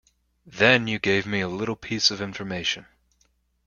Then 0.47 0.87
you 0.87 0.97
gave 0.97 1.27
me 1.27 1.41
a 1.41 1.47
little 1.47 1.75
piece 1.75 2.09
of 2.09 2.21
information. 2.21 2.87